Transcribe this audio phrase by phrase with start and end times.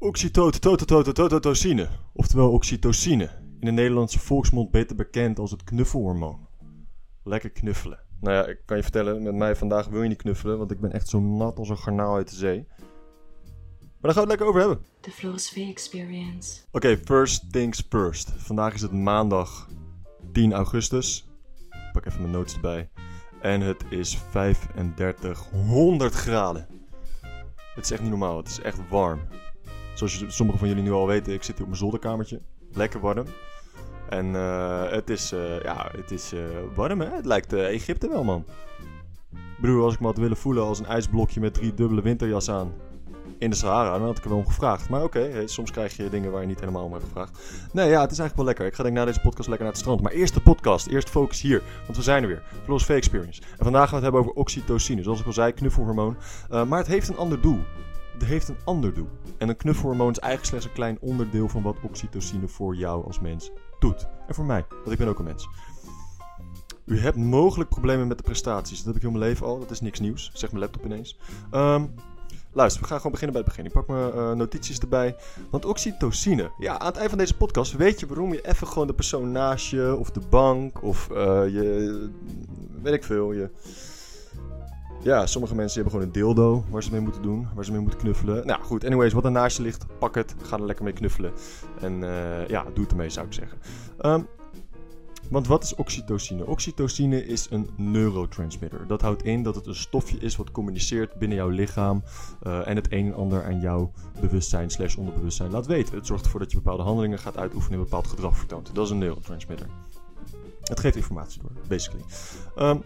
[0.00, 3.30] Oxytocine, oftewel oxytocine.
[3.60, 6.48] In de Nederlandse volksmond beter bekend als het knuffelhormoon.
[7.24, 8.00] Lekker knuffelen.
[8.20, 10.80] Nou ja, ik kan je vertellen, met mij vandaag wil je niet knuffelen, want ik
[10.80, 12.66] ben echt zo nat als een garnaal uit de zee.
[12.68, 12.80] Maar
[14.00, 14.84] daar gaan we het lekker over hebben.
[15.00, 16.60] The Philosophy Experience.
[16.72, 18.32] Oké, first things first.
[18.36, 19.68] Vandaag is het maandag
[20.32, 21.28] 10 augustus.
[21.70, 22.90] Ik pak even mijn notes erbij.
[23.40, 26.66] En het is 3500 graden.
[27.74, 29.20] Het is echt niet normaal, het is echt warm.
[29.98, 32.40] Zoals sommigen van jullie nu al weten, ik zit hier op mijn zolderkamertje.
[32.72, 33.26] Lekker warm.
[34.08, 36.40] En eh, het is, eh, ja, het is eh,
[36.74, 37.08] warm hè.
[37.16, 38.44] Het lijkt Egypte wel man.
[39.60, 42.72] Bedoel, als ik me had willen voelen als een ijsblokje met drie dubbele winterjas aan
[43.38, 44.88] in de Sahara, dan had ik er wel om gevraagd.
[44.88, 47.38] Maar oké, soms krijg je dingen waar je niet helemaal om hebt gevraagd.
[47.72, 48.66] Nee, ja, het is eigenlijk wel lekker.
[48.66, 50.00] Ik ga denk na deze podcast lekker naar het strand.
[50.00, 52.42] Maar eerst de podcast, eerst focus hier, want we zijn er weer.
[52.62, 53.42] Philosophy Experience.
[53.58, 55.02] En vandaag gaan we het hebben over oxytocine.
[55.02, 56.16] Zoals ik al zei, knuffelhormoon.
[56.48, 57.60] maar het heeft een ander doel
[58.22, 59.08] heeft een ander doel.
[59.38, 63.20] En een knuffelhormoon is eigenlijk slechts een klein onderdeel van wat oxytocine voor jou als
[63.20, 64.08] mens doet.
[64.26, 65.48] En voor mij, want ik ben ook een mens.
[66.84, 68.76] U hebt mogelijk problemen met de prestaties.
[68.76, 69.58] Dat heb ik heel mijn leven al.
[69.58, 70.30] Dat is niks nieuws.
[70.32, 71.18] Zeg mijn laptop ineens.
[71.52, 71.94] Um,
[72.52, 73.64] luister, we gaan gewoon beginnen bij het begin.
[73.64, 75.16] Ik pak mijn uh, notities erbij.
[75.50, 76.50] Want oxytocine.
[76.58, 79.32] Ja, aan het eind van deze podcast weet je waarom je even gewoon de persoon
[79.32, 81.16] naast je, of de bank, of uh,
[81.48, 82.10] je.
[82.82, 83.32] weet ik veel.
[83.32, 83.50] Je
[85.08, 87.80] ja, sommige mensen hebben gewoon een dildo waar ze mee moeten doen, waar ze mee
[87.80, 88.46] moeten knuffelen.
[88.46, 91.32] Nou goed, anyways, wat er naast je ligt, pak het, ga er lekker mee knuffelen.
[91.80, 93.58] En uh, ja, doe het ermee zou ik zeggen.
[94.00, 94.26] Um,
[95.30, 96.46] want wat is oxytocine?
[96.46, 98.86] Oxytocine is een neurotransmitter.
[98.86, 102.02] Dat houdt in dat het een stofje is wat communiceert binnen jouw lichaam
[102.42, 105.94] uh, en het een en ander aan jouw bewustzijn slash onderbewustzijn laat weten.
[105.94, 108.74] Het zorgt ervoor dat je bepaalde handelingen gaat uitoefenen en bepaald gedrag vertoont.
[108.74, 109.66] Dat is een neurotransmitter.
[110.68, 112.04] Het geeft informatie door, basically.
[112.56, 112.82] Um,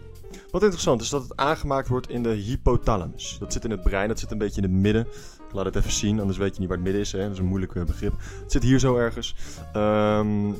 [0.51, 3.37] wat interessant is dat het aangemaakt wordt in de hypothalamus.
[3.39, 5.07] Dat zit in het brein, dat zit een beetje in het midden.
[5.47, 7.11] Ik laat het even zien, anders weet je niet waar het midden is.
[7.11, 7.21] Hè?
[7.21, 8.13] Dat is een moeilijk eh, begrip.
[8.41, 9.35] Het zit hier zo ergens.
[9.75, 10.55] Um,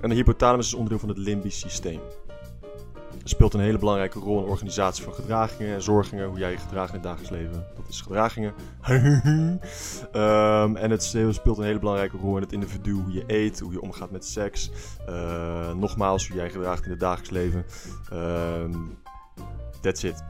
[0.00, 2.00] en de hypothalamus is onderdeel van het limbisch systeem.
[3.28, 6.28] Speelt een hele belangrijke rol in de organisatie van gedragingen en zorgingen.
[6.28, 7.66] Hoe jij je gedraagt in het dagelijks leven.
[7.76, 8.54] Dat is gedragingen.
[10.14, 12.92] um, en het speelt een hele belangrijke rol in het individu.
[12.92, 14.70] Hoe je eet, hoe je omgaat met seks.
[15.08, 17.64] Uh, nogmaals, hoe jij gedraagt in het dagelijks leven.
[18.12, 18.98] Um,
[19.80, 20.24] That's it.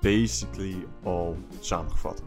[0.00, 2.22] Basically al samengevat.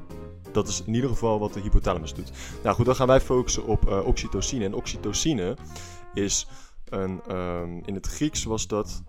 [0.52, 2.31] Dat is in ieder geval wat de hypothalamus doet.
[2.63, 4.66] Nou goed, dan gaan wij focussen op uh, oxytocine.
[4.66, 5.57] En oxytocine
[6.13, 6.47] is
[6.90, 7.22] een.
[7.86, 9.03] In het Grieks was dat.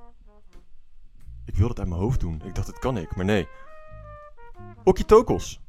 [1.48, 2.42] Ik wilde het uit mijn hoofd doen.
[2.44, 3.48] Ik dacht, dat kan ik, maar nee.
[4.84, 5.60] Okitokos.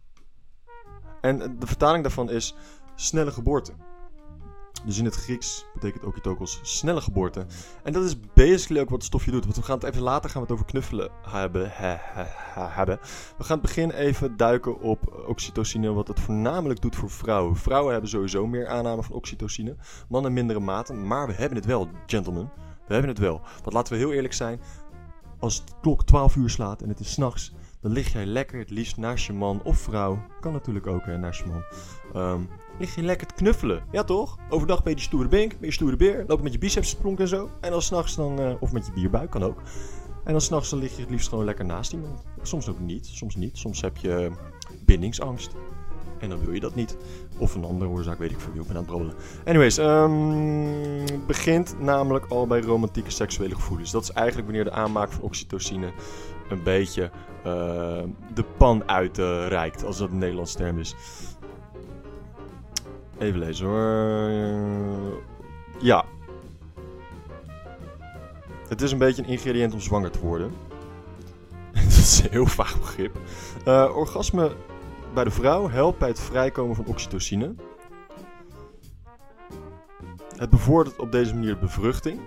[1.21, 2.55] En de vertaling daarvan is
[2.95, 3.73] snelle geboorte.
[4.85, 7.45] Dus in het Grieks betekent okitokos snelle geboorte.
[7.83, 9.43] En dat is basically ook wat het stofje doet.
[9.43, 11.71] Want we gaan het even later gaan we het over knuffelen hebben.
[11.73, 12.99] hebben.
[13.37, 15.91] We gaan het begin even duiken op oxytocine.
[15.91, 17.55] Wat het voornamelijk doet voor vrouwen.
[17.55, 19.75] Vrouwen hebben sowieso meer aanname van oxytocine.
[20.09, 20.93] Mannen mindere mate.
[20.93, 22.51] Maar we hebben het wel, gentlemen.
[22.87, 23.41] We hebben het wel.
[23.63, 24.61] Want laten we heel eerlijk zijn.
[25.39, 27.53] Als de klok 12 uur slaat en het is s'nachts.
[27.81, 30.21] Dan lig jij lekker het liefst naast je man of vrouw.
[30.39, 31.63] Kan natuurlijk ook hè, naast je man.
[32.23, 33.83] Um, lig je lekker te knuffelen.
[33.91, 34.37] Ja toch?
[34.49, 36.23] Overdag ben je stoere bink, ben je stoere beer.
[36.27, 37.49] Lopen met je biceps spronk en zo.
[37.61, 39.61] En dan s'nachts dan, uh, of met je bierbuik, kan ook.
[40.23, 42.23] En dan s'nachts lig je het liefst gewoon lekker naast iemand.
[42.41, 43.57] Soms ook niet, soms niet.
[43.57, 44.31] Soms heb je
[44.85, 45.51] bindingsangst.
[46.19, 46.97] En dan wil je dat niet.
[47.37, 49.15] Of een andere oorzaak, weet ik veel wie ik ben aan het brobbelen.
[49.45, 53.91] Anyways, um, begint namelijk al bij romantieke seksuele gevoelens.
[53.91, 55.91] Dat is eigenlijk wanneer de aanmaak van oxytocine
[56.49, 57.11] een beetje
[57.45, 58.03] uh,
[58.33, 60.95] de pan uitreikt, als dat een Nederlands term is.
[63.17, 65.23] Even lezen hoor.
[65.79, 66.05] Ja.
[68.67, 70.51] Het is een beetje een ingrediënt om zwanger te worden.
[71.73, 73.17] dat is een heel vaag begrip.
[73.67, 74.51] Uh, orgasme
[75.13, 77.55] bij de vrouw helpt bij het vrijkomen van oxytocine.
[80.35, 82.19] Het bevordert op deze manier de bevruchting.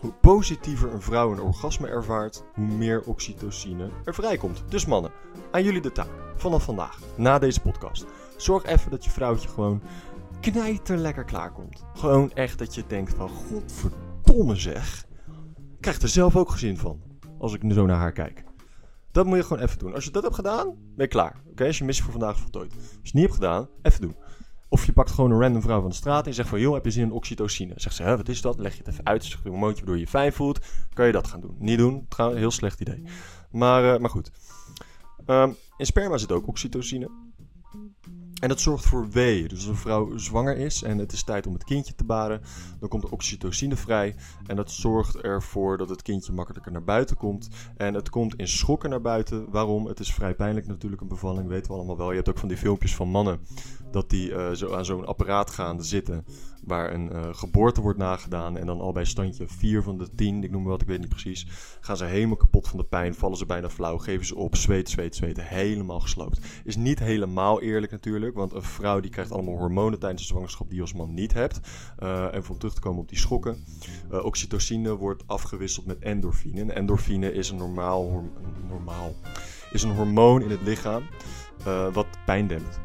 [0.00, 4.64] Hoe positiever een vrouw een orgasme ervaart, hoe meer oxytocine er vrijkomt.
[4.68, 5.10] Dus mannen,
[5.50, 6.08] aan jullie de taak.
[6.36, 8.06] Vanaf vandaag, na deze podcast.
[8.36, 9.82] Zorg even dat je vrouwtje gewoon
[10.40, 11.84] knijter lekker klaarkomt.
[11.94, 15.06] Gewoon echt dat je denkt van, godverdomme zeg.
[15.56, 17.02] Ik krijg er zelf ook gezin van,
[17.38, 18.44] als ik zo naar haar kijk.
[19.14, 19.94] Dat moet je gewoon even doen.
[19.94, 21.40] Als je dat hebt gedaan, ben je klaar.
[21.50, 22.72] Oké, als je missie voor vandaag voltooid.
[22.72, 24.16] Als je het niet hebt gedaan, even doen.
[24.68, 26.60] Of je pakt gewoon een random vrouw van de straat en zegt van...
[26.60, 27.72] joh, heb je zin in oxytocine?
[27.76, 28.58] Zegt ze, hè, wat is dat?
[28.58, 29.24] Leg je het even uit.
[29.24, 30.58] Zeg een momentje waardoor je je fijn voelt.
[30.92, 31.56] Kan je dat gaan doen.
[31.58, 33.02] Niet doen, trouwens, heel slecht idee.
[33.50, 34.30] Maar, uh, maar goed.
[35.26, 37.10] Um, in sperma zit ook oxytocine.
[38.44, 39.48] En dat zorgt voor weeën.
[39.48, 42.40] Dus als een vrouw zwanger is en het is tijd om het kindje te baren,
[42.80, 44.14] dan komt oxytocine vrij.
[44.46, 47.48] En dat zorgt ervoor dat het kindje makkelijker naar buiten komt.
[47.76, 49.50] En het komt in schokken naar buiten.
[49.50, 49.86] Waarom?
[49.86, 52.10] Het is vrij pijnlijk natuurlijk, een bevalling, weten we allemaal wel.
[52.10, 53.40] Je hebt ook van die filmpjes van mannen
[53.90, 56.24] dat die uh, zo aan zo'n apparaat gaan zitten
[56.66, 58.56] waar een uh, geboorte wordt nagedaan.
[58.56, 60.98] En dan al bij standje 4 van de 10, ik noem maar wat, ik weet
[60.98, 61.46] niet precies,
[61.80, 64.88] gaan ze helemaal kapot van de pijn, vallen ze bijna flauw, geven ze op, zweet,
[64.88, 66.40] zweet, zweten, helemaal gesloopt.
[66.64, 70.66] Is niet helemaal eerlijk natuurlijk, want een vrouw die krijgt allemaal hormonen tijdens de zwangerschap
[70.66, 71.60] die je als man niet hebt.
[72.02, 73.64] Uh, en om terug te komen op die schokken,
[74.12, 76.60] uh, oxytocine wordt afgewisseld met endorfine.
[76.60, 78.24] En endorfine is een normaal,
[78.68, 79.14] normaal
[79.72, 81.02] is een hormoon in het lichaam
[81.92, 82.80] wat pijn dempt.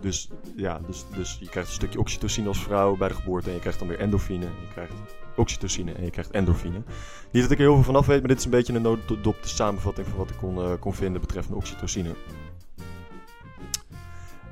[0.00, 3.48] Dus ja, dus, dus je krijgt een stukje oxytocine als vrouw bij de geboorte.
[3.48, 4.44] En je krijgt dan weer endorfine.
[4.44, 4.92] En je krijgt
[5.36, 6.82] oxytocine en je krijgt endorfine.
[7.30, 9.42] Niet dat ik er heel veel vanaf weet, maar dit is een beetje een notendop
[9.42, 12.14] de samenvatting van wat ik kon, uh, kon vinden betreffende oxytocine.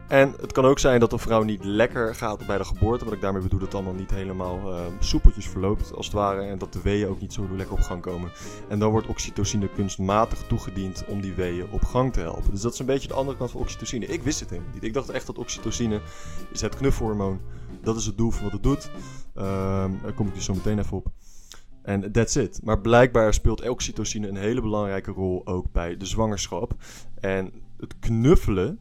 [0.09, 3.05] En het kan ook zijn dat een vrouw niet lekker gaat bij de geboorte.
[3.05, 6.43] Wat ik daarmee bedoel, dat het allemaal niet helemaal uh, soepeltjes verloopt, als het ware.
[6.43, 8.31] En dat de weeën ook niet zo lekker op gang komen.
[8.69, 12.51] En dan wordt oxytocine kunstmatig toegediend om die weeën op gang te helpen.
[12.51, 14.07] Dus dat is een beetje de andere kant van oxytocine.
[14.07, 14.85] Ik wist het helemaal niet.
[14.85, 16.01] Ik dacht echt dat oxytocine
[16.53, 17.41] is het knuffelhormoon.
[17.83, 18.91] Dat is het doel van wat het doet.
[19.37, 19.45] Uh,
[20.03, 21.07] daar kom ik dus zo meteen even op.
[21.83, 22.61] En that's it.
[22.65, 26.75] Maar blijkbaar speelt oxytocine een hele belangrijke rol ook bij de zwangerschap.
[27.21, 28.79] En het knuffelen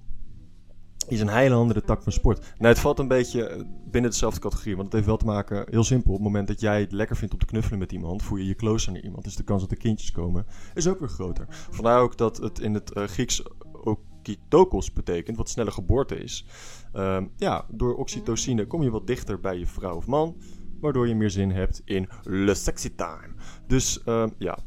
[1.07, 2.39] is een hele andere tak van sport.
[2.39, 4.73] Nou, het valt een beetje eh, binnen dezelfde categorie.
[4.75, 6.11] Want het heeft wel te maken, heel simpel.
[6.11, 8.45] Op het moment dat jij het lekker vindt om te knuffelen met iemand, voel je
[8.45, 9.23] je closer naar iemand.
[9.23, 11.45] Dus de kans dat er kindjes komen, is ook weer groter.
[11.49, 16.45] Vandaar ook dat het in het uh, Grieks okitokos betekent, wat snelle geboorte is.
[16.93, 20.35] Uh, ja, door oxytocine kom je wat dichter bij je vrouw of man.
[20.79, 23.33] Waardoor je meer zin hebt in le sexy time.
[23.67, 24.57] Dus uh, ja.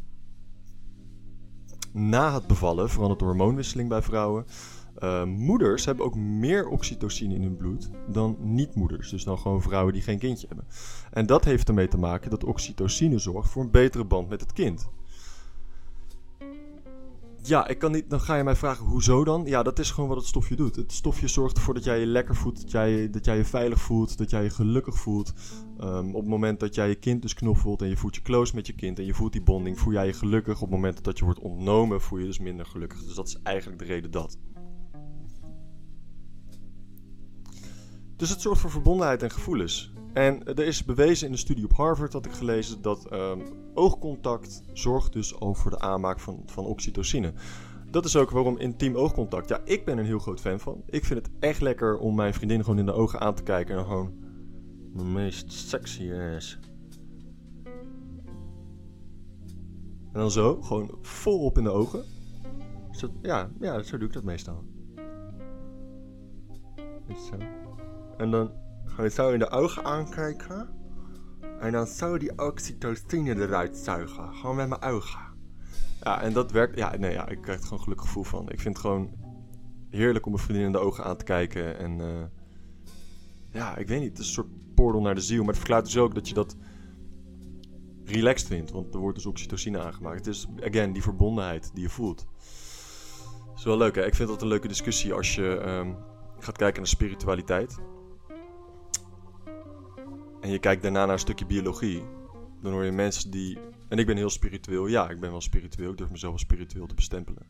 [1.93, 4.45] Na het bevallen verandert de hormoonwisseling bij vrouwen.
[5.03, 9.11] Uh, moeders hebben ook meer oxytocine in hun bloed dan niet-moeders.
[9.11, 10.67] Dus dan gewoon vrouwen die geen kindje hebben.
[11.11, 14.53] En dat heeft ermee te maken dat oxytocine zorgt voor een betere band met het
[14.53, 14.89] kind.
[17.43, 19.45] Ja, ik kan niet, dan ga je mij vragen, hoezo dan?
[19.47, 20.77] Ja, dat is gewoon wat het stofje doet.
[20.77, 23.81] Het stofje zorgt ervoor dat jij je lekker voelt, dat jij, dat jij je veilig
[23.81, 25.33] voelt, dat jij je gelukkig voelt.
[25.81, 28.55] Um, op het moment dat jij je kind dus knuffelt en je voelt je close
[28.55, 30.55] met je kind en je voelt die bonding, voel jij je gelukkig.
[30.55, 33.05] Op het moment dat je wordt ontnomen, voel je dus minder gelukkig.
[33.05, 34.39] Dus dat is eigenlijk de reden dat.
[38.19, 39.93] Dus het zorgt voor verbondenheid en gevoelens.
[40.13, 43.43] En er is bewezen in een studie op Harvard, had ik gelezen, dat um,
[43.75, 47.33] oogcontact zorgt dus voor de aanmaak van, van oxytocine.
[47.91, 49.49] Dat is ook waarom intiem oogcontact.
[49.49, 50.83] Ja, ik ben een heel groot fan van.
[50.87, 53.77] Ik vind het echt lekker om mijn vriendin gewoon in de ogen aan te kijken
[53.77, 54.13] en gewoon
[54.95, 56.59] de meest sexy ass.
[60.13, 62.05] En dan zo, gewoon volop in de ogen.
[63.23, 64.65] Ja, ja, zo doe ik dat meestal.
[67.09, 67.37] Zo.
[68.19, 68.51] En dan
[69.03, 70.69] je zo in de ogen aankijken.
[71.61, 74.35] En dan zo die oxytocine eruit zuigen.
[74.35, 75.21] Gewoon met mijn ogen.
[76.01, 76.79] Ja, en dat werkt.
[76.79, 78.51] Ja, nee, ja, ik krijg er gewoon gelukkig gevoel van.
[78.51, 79.11] Ik vind het gewoon
[79.91, 81.79] heerlijk om mijn vriendin in de ogen aan te kijken.
[81.79, 82.25] En uh,
[83.51, 84.09] ja, ik weet niet.
[84.09, 85.39] Het is een soort portal naar de ziel.
[85.39, 86.57] Maar het verklaart dus ook dat je dat
[88.05, 88.71] relaxed vindt.
[88.71, 90.27] Want er wordt dus oxytocine aangemaakt.
[90.27, 92.27] Het is, again, die verbondenheid die je voelt.
[93.47, 94.07] Dat is wel leuk, hè?
[94.07, 95.97] Ik vind dat een leuke discussie als je um,
[96.39, 97.79] gaat kijken naar spiritualiteit
[100.41, 102.03] en je kijkt daarna naar een stukje biologie,
[102.63, 103.59] dan hoor je mensen die.
[103.89, 106.87] En ik ben heel spiritueel, ja, ik ben wel spiritueel, ik durf mezelf wel spiritueel
[106.87, 107.47] te bestempelen.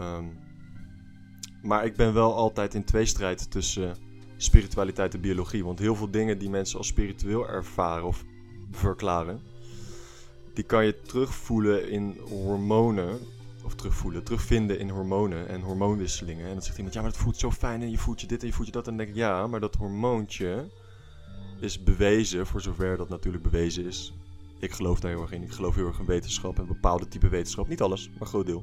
[0.00, 0.38] Um,
[1.62, 3.96] maar ik ben wel altijd in tweestrijd tussen
[4.36, 5.64] spiritualiteit en biologie.
[5.64, 8.24] Want heel veel dingen die mensen als spiritueel ervaren of
[8.70, 9.40] verklaren,
[10.54, 13.18] die kan je terugvoelen in hormonen.
[13.64, 16.46] Of terugvoelen, terugvinden in hormonen en hormoonwisselingen.
[16.46, 18.40] En dan zegt iemand, ja, maar het voelt zo fijn en je voelt je dit
[18.40, 18.86] en je voelt je dat.
[18.86, 20.70] En dan denk ik, ja, maar dat hormoontje
[21.60, 24.14] is bewezen, voor zover dat natuurlijk bewezen is.
[24.58, 25.42] Ik geloof daar heel erg in.
[25.42, 27.68] Ik geloof heel erg in wetenschap en bepaalde type wetenschap.
[27.68, 28.62] Niet alles, maar een groot deel.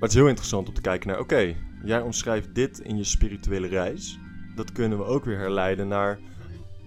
[0.00, 3.04] Maar het is heel interessant om te kijken naar: oké, jij omschrijft dit in je
[3.04, 4.18] spirituele reis.
[4.54, 6.18] Dat kunnen we ook weer herleiden naar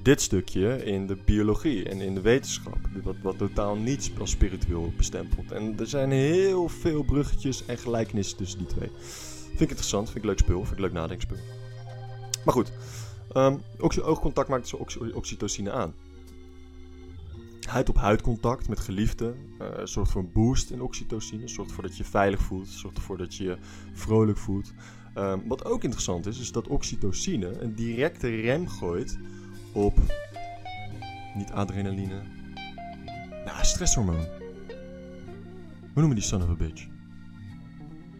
[0.02, 2.78] dit stukje in de biologie en in de wetenschap.
[3.04, 5.52] Wat, wat totaal niets als spiritueel bestempelt.
[5.52, 8.90] En er zijn heel veel bruggetjes en gelijkenissen tussen die twee.
[9.48, 11.38] Vind ik interessant, vind ik leuk spul, vind ik leuk nadenkspul.
[12.46, 12.72] Maar goed,
[13.38, 13.62] Um,
[14.02, 15.94] oogcontact maakt dus oxy oxytocine aan.
[17.68, 21.48] Huid-op-huid contact met geliefden uh, zorgt voor een boost in oxytocine.
[21.48, 22.68] Zorgt ervoor dat je veilig voelt.
[22.68, 23.58] Zorgt ervoor dat je je
[23.94, 24.74] vrolijk voelt.
[25.18, 29.18] Um, wat ook interessant is, is dat oxytocine een directe rem gooit
[29.74, 29.98] op.
[31.36, 32.22] Niet adrenaline.
[33.46, 34.25] Nou, stresshormoon.
[35.94, 36.88] Hoe noemen die son of a bitch?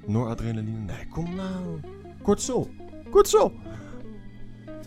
[0.05, 0.77] Noradrenaline?
[0.77, 1.79] Nee, kom nou.
[2.22, 2.70] cortisol.
[3.10, 3.51] Cortisol!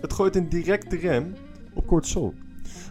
[0.06, 1.34] Het gooit een directe rem
[1.72, 2.34] op cortisol.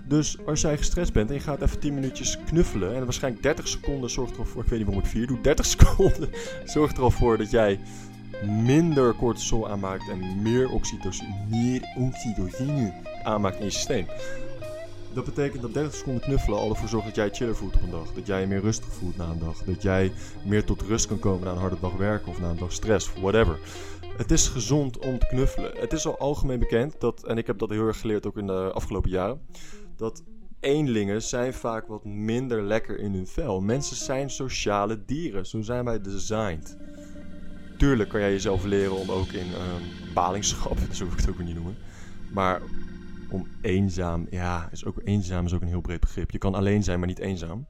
[0.07, 3.67] Dus als jij gestrest bent en je gaat even 10 minuutjes knuffelen en waarschijnlijk 30
[3.67, 6.29] seconden zorgt er al voor, ik weet niet waarom ik 4 doe, 30 seconden
[6.65, 7.79] zorgt er al voor dat jij
[8.65, 12.93] minder cortisol aanmaakt en meer oxytocine, meer oxytocine
[13.23, 14.05] aanmaakt in je systeem.
[15.13, 17.91] Dat betekent dat 30 seconden knuffelen al ervoor zorgt dat jij chiller voelt op een
[17.91, 18.13] dag.
[18.13, 19.63] Dat jij je meer rustig voelt na een dag.
[19.63, 20.11] Dat jij
[20.43, 23.13] meer tot rust kan komen na een harde dag werken of na een dag stress,
[23.13, 23.59] whatever.
[24.17, 25.71] Het is gezond om te knuffelen.
[25.77, 28.47] Het is al algemeen bekend dat, en ik heb dat heel erg geleerd ook in
[28.47, 29.41] de afgelopen jaren,
[29.95, 30.23] dat
[30.59, 33.61] eenlingen zijn vaak wat minder lekker in hun vel.
[33.61, 35.45] Mensen zijn sociale dieren.
[35.45, 36.77] Zo zijn wij designed.
[37.77, 41.39] Tuurlijk kan jij jezelf leren om ook in um, balingschap, zo hoef ik het ook
[41.39, 41.77] niet noemen.
[42.31, 42.61] Maar
[43.29, 46.31] om eenzaam, ja, is ook, eenzaam is ook een heel breed begrip.
[46.31, 47.67] Je kan alleen zijn, maar niet eenzaam.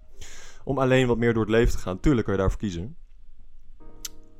[0.63, 2.95] Om alleen wat meer door het leven te gaan, tuurlijk kan je daarvoor kiezen.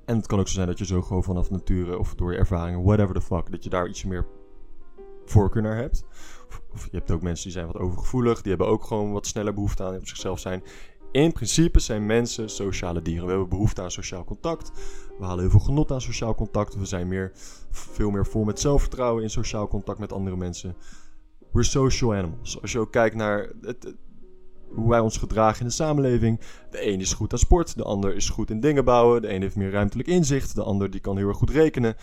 [0.06, 2.38] En het kan ook zo zijn dat je zo gewoon vanaf nature of door je
[2.38, 4.28] ervaringen, whatever the fuck, dat je daar iets meer
[5.26, 6.06] voorkeur naar hebt.
[6.74, 9.54] Of, je hebt ook mensen die zijn wat overgevoelig, die hebben ook gewoon wat sneller
[9.54, 10.64] behoefte aan op zichzelf zijn.
[11.12, 13.24] In principe zijn mensen sociale dieren.
[13.26, 14.72] We hebben behoefte aan sociaal contact.
[15.18, 16.76] We halen heel veel genot aan sociaal contact.
[16.76, 17.32] We zijn meer,
[17.72, 20.76] veel meer vol met zelfvertrouwen in sociaal contact met andere mensen.
[21.52, 22.62] We're social animals.
[22.62, 23.96] Als je ook kijkt naar het,
[24.76, 26.40] hoe wij ons gedragen in de samenleving.
[26.72, 29.22] De een is goed aan sport, de ander is goed in dingen bouwen.
[29.22, 31.96] De een heeft meer ruimtelijk inzicht, de ander die kan heel erg goed rekenen.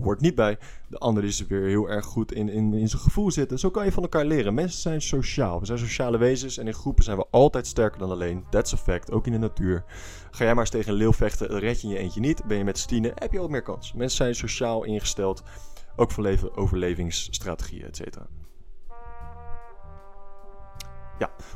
[0.00, 0.58] Hoort niet bij.
[0.88, 3.58] De ander is weer heel erg goed in, in, in zijn gevoel zitten.
[3.58, 4.54] Zo kan je van elkaar leren.
[4.54, 5.60] Mensen zijn sociaal.
[5.60, 8.44] We zijn sociale wezens en in groepen zijn we altijd sterker dan alleen.
[8.50, 9.84] That's a fact, ook in de natuur.
[10.30, 12.44] Ga jij maar eens tegen een leeuw vechten, red je je eentje niet.
[12.44, 13.92] Ben je met stine, heb je ook meer kans.
[13.92, 15.42] Mensen zijn sociaal ingesteld,
[15.96, 18.26] ook voor leven, overlevingsstrategieën, et cetera.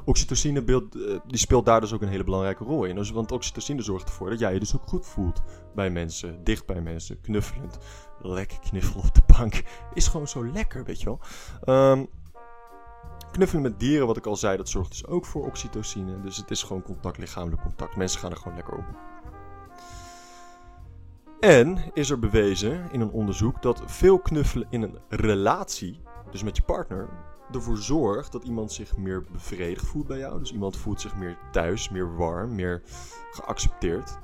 [0.06, 2.94] Oxytocine uh, die speelt daar dus ook een hele belangrijke rol in.
[2.94, 5.42] Dus, want oxytocine zorgt ervoor dat jij je dus ook goed voelt
[5.74, 7.78] bij mensen, dicht bij mensen, knuffelend.
[8.20, 9.62] Lekker knuffelen op de bank
[9.94, 11.20] is gewoon zo lekker, weet je wel.
[11.90, 12.08] Um,
[13.32, 16.20] knuffelen met dieren, wat ik al zei, dat zorgt dus ook voor oxytocine.
[16.20, 17.96] Dus het is gewoon contact, lichamelijk contact.
[17.96, 18.84] Mensen gaan er gewoon lekker op.
[21.40, 26.56] En is er bewezen in een onderzoek dat veel knuffelen in een relatie, dus met
[26.56, 27.08] je partner,
[27.52, 30.38] ervoor zorgt dat iemand zich meer bevredigd voelt bij jou.
[30.38, 32.82] Dus iemand voelt zich meer thuis, meer warm, meer
[33.30, 34.18] geaccepteerd.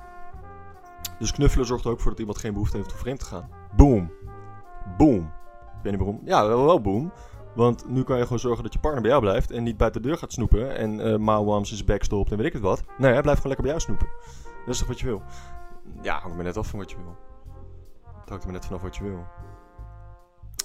[1.19, 3.49] Dus knuffelen zorgt er ook voor dat iemand geen behoefte heeft om vreemd te gaan.
[3.75, 4.11] Boom.
[4.97, 5.33] Boom.
[5.77, 6.21] Ik weet niet waarom.
[6.25, 7.11] Ja, wel, wel boom.
[7.55, 10.01] Want nu kan je gewoon zorgen dat je partner bij jou blijft en niet buiten
[10.01, 12.61] de deur gaat snoepen en uh, mouwwams in zijn bek stopt en weet ik het
[12.61, 12.83] wat.
[12.97, 14.07] Nee, hij blijft gewoon lekker bij jou snoepen.
[14.65, 15.21] Dat is toch wat je wil?
[16.01, 17.15] Ja, hangt me net af van wat je wil.
[18.19, 19.25] Het hangt me net vanaf wat je wil.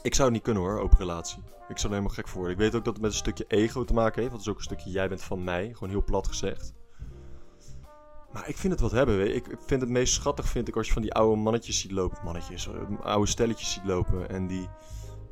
[0.02, 1.42] Ik zou het niet kunnen hoor, open relatie.
[1.68, 2.56] Ik zou er helemaal gek voor worden.
[2.56, 4.32] Ik weet ook dat het met een stukje ego te maken heeft.
[4.32, 5.70] Want het is ook een stukje jij bent van mij.
[5.72, 6.74] Gewoon heel plat gezegd.
[8.32, 9.34] Maar ik vind het wat hebben.
[9.34, 12.18] Ik vind het meest schattig vind ik als je van die oude mannetjes ziet lopen.
[12.24, 14.28] Mannetjes, eh, oude stelletjes ziet lopen.
[14.28, 14.68] En die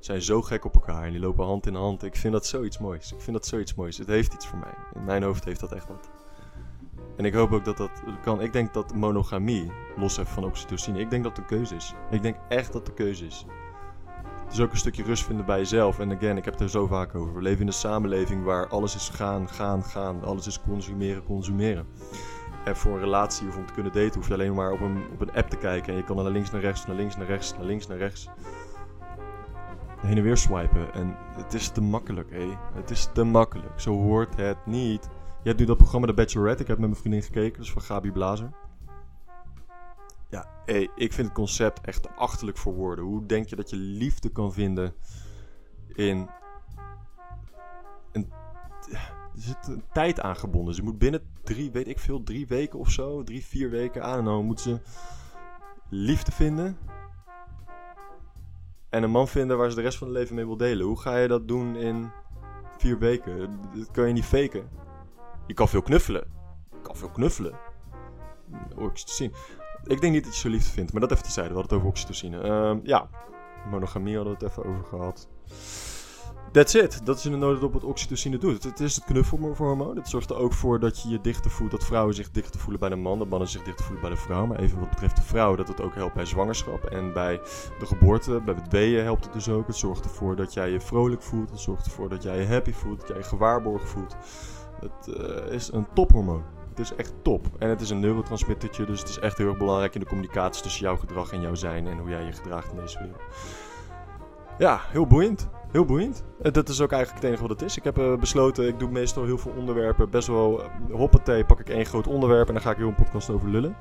[0.00, 1.04] zijn zo gek op elkaar.
[1.04, 2.02] En die lopen hand in hand.
[2.02, 3.12] Ik vind dat zoiets moois.
[3.12, 3.98] Ik vind dat zoiets moois.
[3.98, 4.74] Het heeft iets voor mij.
[4.94, 6.08] In mijn hoofd heeft dat echt wat.
[7.16, 7.90] En ik hoop ook dat dat
[8.22, 8.40] kan.
[8.40, 11.94] Ik denk dat monogamie, los even van oxytocine, ik denk dat de keuze is.
[12.10, 13.46] Ik denk echt dat de keuze is.
[14.50, 15.98] Is ook een stukje rust vinden bij jezelf.
[15.98, 17.34] En again, ik heb het er zo vaak over.
[17.34, 20.24] We leven in een samenleving waar alles is gaan, gaan, gaan.
[20.24, 21.86] Alles is consumeren, consumeren.
[22.64, 25.02] En voor een relatie of om te kunnen daten hoef je alleen maar op een,
[25.12, 25.92] op een app te kijken.
[25.92, 28.28] En je kan naar links, naar rechts, naar links, naar rechts, naar links, naar rechts.
[30.00, 30.94] Heen en weer swipen.
[30.94, 32.48] En het is te makkelijk, hé.
[32.74, 33.80] Het is te makkelijk.
[33.80, 35.08] Zo hoort het niet.
[35.42, 36.62] Je hebt nu dat programma The Bachelorette.
[36.62, 37.60] Ik heb met mijn vriendin gekeken.
[37.60, 38.50] Dus van Gabi Blazer.
[40.28, 43.04] Ja, hey, ik vind het concept echt achterlijk voor woorden.
[43.04, 44.94] Hoe denk je dat je liefde kan vinden
[45.88, 46.28] in
[48.12, 48.32] een,
[48.90, 50.74] er zit een tijd aangebonden.
[50.74, 54.18] Ze moet binnen drie, weet ik veel, drie weken of zo, drie, vier weken aan
[54.18, 54.80] en dan moet ze
[55.88, 56.78] liefde vinden.
[58.88, 60.86] En een man vinden waar ze de rest van het leven mee wil delen.
[60.86, 62.10] Hoe ga je dat doen in
[62.78, 63.60] vier weken?
[63.74, 64.68] Dat kan je niet faken.
[65.46, 66.24] Je kan veel knuffelen.
[66.72, 67.58] Je kan veel knuffelen.
[68.74, 69.32] Hoor ik te zien.
[69.86, 71.48] Ik denk niet dat je zo liefde vindt, maar dat even terzijde.
[71.48, 72.42] We hadden het over oxytocine.
[72.44, 73.08] Uh, ja,
[73.70, 75.28] monogamie hadden we het even over gehad.
[76.52, 77.06] That's it.
[77.06, 78.64] Dat is inderdaad op wat oxytocine doet.
[78.64, 79.96] Het is het knuffelhormoon.
[79.96, 81.70] Het zorgt er ook voor dat je je dichter voelt.
[81.70, 83.18] Dat vrouwen zich dichter voelen bij de man.
[83.18, 84.46] Dat mannen zich dichter voelen bij de vrouw.
[84.46, 85.56] Maar even wat betreft de vrouw.
[85.56, 86.84] Dat het ook helpt bij zwangerschap.
[86.84, 87.40] En bij
[87.78, 88.40] de geboorte.
[88.40, 89.66] Bij het weeën helpt het dus ook.
[89.66, 91.50] Het zorgt ervoor dat jij je vrolijk voelt.
[91.50, 92.98] Het zorgt ervoor dat jij je happy voelt.
[92.98, 94.16] Dat jij je gewaarborgd voelt.
[94.80, 96.55] Het uh, is een tophormoon.
[96.76, 97.46] Het is echt top.
[97.58, 100.62] En het is een neurotransmittertje, dus het is echt heel erg belangrijk in de communicatie
[100.62, 103.22] tussen jouw gedrag en jouw zijn en hoe jij je gedraagt in deze wereld.
[104.58, 105.48] Ja, heel boeiend.
[105.72, 106.24] Heel boeiend.
[106.42, 107.76] Eh, dat is ook eigenlijk het enige wat het is.
[107.76, 110.10] Ik heb eh, besloten, ik doe meestal heel veel onderwerpen.
[110.10, 112.94] Best wel uh, hoppatee, pak ik één groot onderwerp en dan ga ik heel een
[112.94, 113.76] podcast over lullen.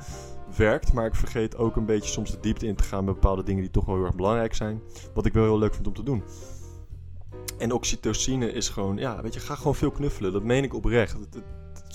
[0.58, 3.44] Werkt, maar ik vergeet ook een beetje soms de diepte in te gaan met bepaalde
[3.44, 4.82] dingen die toch wel heel erg belangrijk zijn.
[5.14, 6.24] Wat ik wel heel leuk vind om te doen.
[7.58, 10.32] En oxytocine is gewoon, ja, weet je, ga gewoon veel knuffelen.
[10.32, 11.18] Dat meen ik oprecht.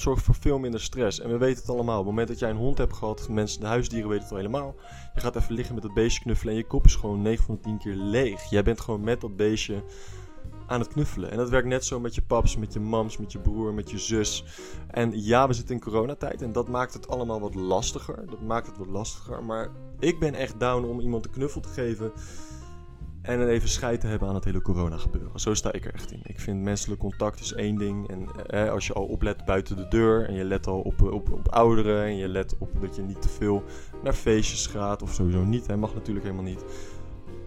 [0.01, 1.21] Zorgt voor veel minder stress.
[1.21, 1.99] En we weten het allemaal.
[1.99, 4.39] Op het moment dat jij een hond hebt gehad, mensen, de huisdieren weten het al
[4.39, 4.75] helemaal.
[5.15, 7.55] Je gaat even liggen met dat beestje knuffelen en je kop is gewoon 9 van
[7.55, 8.51] de 10 keer leeg.
[8.51, 9.83] Jij bent gewoon met dat beestje
[10.67, 11.31] aan het knuffelen.
[11.31, 13.91] En dat werkt net zo met je paps, met je mams, met je broer, met
[13.91, 14.45] je zus.
[14.89, 18.27] En ja, we zitten in coronatijd en dat maakt het allemaal wat lastiger.
[18.27, 19.45] Dat maakt het wat lastiger.
[19.45, 22.13] Maar ik ben echt down om iemand een knuffel te geven
[23.23, 25.41] en even scheid te hebben aan het hele corona gebeuren.
[25.41, 26.21] Zo sta ik er echt in.
[26.23, 28.09] Ik vind menselijk contact is één ding.
[28.09, 28.29] En
[28.71, 30.29] als je al oplet buiten de deur.
[30.29, 32.05] En je let al op, op, op ouderen.
[32.05, 33.65] En je let op dat je niet te veel
[34.03, 35.03] naar feestjes gaat.
[35.03, 35.67] Of sowieso niet.
[35.67, 36.65] Hij mag natuurlijk helemaal niet.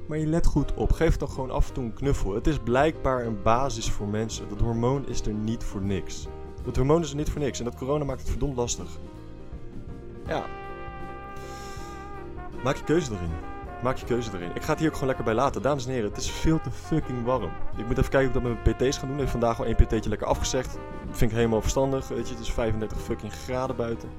[0.07, 0.91] Maar je let goed op.
[0.91, 2.33] Geef toch gewoon af en toe een knuffel.
[2.35, 4.49] Het is blijkbaar een basis voor mensen.
[4.49, 6.27] Dat hormoon is er niet voor niks.
[6.63, 7.59] Dat hormoon is er niet voor niks.
[7.59, 8.99] En dat corona maakt het verdomd lastig.
[10.27, 10.45] Ja.
[12.63, 13.52] Maak je keuze erin.
[13.83, 14.55] Maak je keuze erin.
[14.55, 15.61] Ik ga het hier ook gewoon lekker bij laten.
[15.61, 17.51] Dames en heren, het is veel te fucking warm.
[17.77, 19.15] Ik moet even kijken hoe ik dat met mijn PT's ga doen.
[19.15, 20.77] Ik heb vandaag al één PT'tje lekker afgezegd.
[21.11, 22.07] Vind ik helemaal verstandig.
[22.07, 24.09] Weet je, het is 35 fucking graden buiten.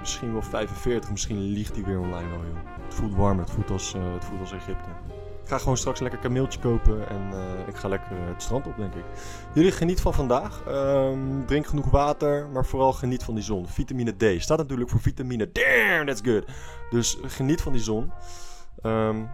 [0.00, 2.72] Misschien wel 45, misschien liegt die weer online wel, joh.
[2.84, 4.88] Het voelt warm, het voelt als, uh, het voelt als Egypte.
[5.44, 8.76] Ik ga gewoon straks lekker kameeltje kopen en uh, ik ga lekker het strand op,
[8.76, 9.04] denk ik.
[9.54, 10.62] Jullie geniet van vandaag.
[10.68, 13.66] Um, drink genoeg water, maar vooral geniet van die zon.
[13.66, 15.50] Vitamine D staat natuurlijk voor vitamine.
[15.52, 16.44] Damn, that's good.
[16.90, 18.12] Dus geniet van die zon.
[18.82, 19.30] Um,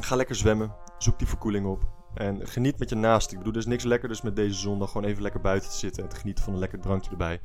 [0.00, 0.74] ga lekker zwemmen.
[0.98, 1.82] Zoek die verkoeling op.
[2.14, 3.32] En geniet met je naast.
[3.32, 5.70] Ik bedoel, er is niks lekker dus met deze zon dan gewoon even lekker buiten
[5.70, 7.40] te zitten en te genieten van een lekker drankje erbij.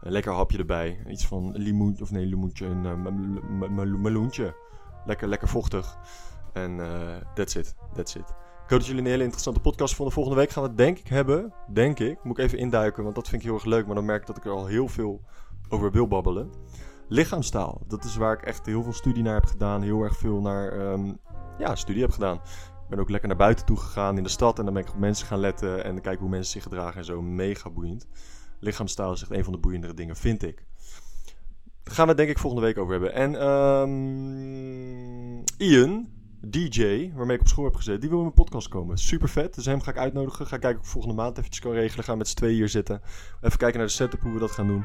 [0.00, 0.98] Een lekker hapje erbij.
[1.08, 4.54] Iets van limoen, of nee, limoentje, een uh, meloentje.
[5.06, 5.98] Lekker, lekker vochtig.
[6.52, 8.28] En uh, that's it, that's it.
[8.64, 10.14] Ik hoop dat jullie een hele interessante podcast vonden.
[10.14, 12.24] Volgende week gaan we het denk ik hebben, denk ik.
[12.24, 13.86] Moet ik even induiken, want dat vind ik heel erg leuk.
[13.86, 15.20] Maar dan merk ik dat ik er al heel veel
[15.68, 16.50] over wil babbelen.
[17.08, 19.82] Lichaamstaal, dat is waar ik echt heel veel studie naar heb gedaan.
[19.82, 21.18] Heel erg veel naar, um,
[21.58, 22.36] ja, studie heb gedaan.
[22.36, 24.58] Ik ben ook lekker naar buiten toe gegaan in de stad.
[24.58, 27.04] En dan ben ik op mensen gaan letten en kijken hoe mensen zich gedragen en
[27.04, 27.22] zo.
[27.22, 28.06] Mega boeiend.
[28.60, 30.64] Lichaamstaal is echt een van de boeiendere dingen, vind ik.
[31.82, 33.12] Daar gaan we het denk ik volgende week over hebben.
[33.12, 36.08] En um, Ian,
[36.42, 38.98] DJ, waarmee ik op school heb gezeten, die wil in mijn podcast komen.
[38.98, 39.54] Super vet.
[39.54, 40.46] Dus hem ga ik uitnodigen.
[40.46, 42.04] Ga kijken of ik volgende maand eventjes kan regelen.
[42.04, 43.00] Gaan met z'n tweeën hier zitten.
[43.40, 44.84] Even kijken naar de setup, hoe we dat gaan doen.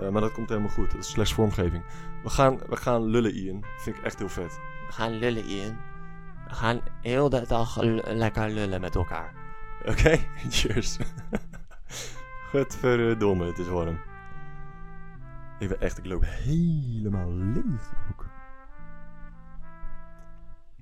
[0.00, 0.90] Uh, maar dat komt helemaal goed.
[0.90, 1.82] Dat is slechts vormgeving.
[2.22, 3.64] We gaan, we gaan lullen, Ian.
[3.78, 4.60] Vind ik echt heel vet.
[4.86, 5.76] We gaan lullen, Ian.
[6.48, 9.34] We gaan heel de dag lekker lullen met elkaar.
[9.80, 10.28] Oké, okay.
[10.50, 10.98] cheers.
[12.50, 14.00] Godverdomme, het is warm.
[15.58, 18.33] Ik ben echt, ik loop helemaal leeg ook.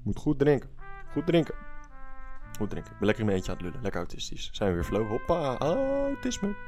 [0.02, 0.68] Moet goed drinken.
[1.12, 1.54] Goed drinken.
[2.58, 2.92] Goed drinken.
[2.92, 3.82] Ik ben lekker in mijn eentje aan het lullen.
[3.82, 4.48] Lekker autistisch.
[4.52, 5.08] Zijn we weer flow.
[5.08, 5.56] Hoppa.
[5.58, 6.54] Autisme.